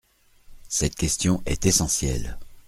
[0.67, 2.39] Cette question est essentielle.